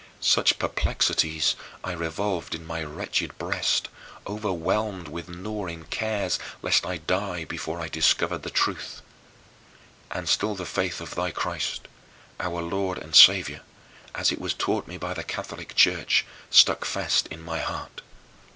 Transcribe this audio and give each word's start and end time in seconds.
Such 0.19 0.57
perplexities 0.57 1.55
I 1.83 1.91
revolved 1.91 2.55
in 2.55 2.65
my 2.65 2.83
wretched 2.83 3.37
breast, 3.37 3.87
overwhelmed 4.25 5.07
with 5.07 5.29
gnawing 5.29 5.83
cares 5.91 6.39
lest 6.63 6.87
I 6.87 6.97
die 6.97 7.45
before 7.45 7.79
I 7.79 7.87
discovered 7.87 8.41
the 8.41 8.49
truth. 8.49 9.03
And 10.09 10.27
still 10.27 10.55
the 10.55 10.65
faith 10.65 11.01
of 11.01 11.13
thy 11.13 11.29
Christ, 11.29 11.87
our 12.39 12.63
Lord 12.63 12.97
and 12.97 13.15
Saviour, 13.15 13.61
as 14.15 14.31
it 14.31 14.41
was 14.41 14.55
taught 14.55 14.87
me 14.87 14.97
by 14.97 15.13
the 15.13 15.21
Catholic 15.23 15.75
Church, 15.75 16.25
stuck 16.49 16.83
fast 16.83 17.27
in 17.27 17.43
my 17.43 17.59
heart. 17.59 18.01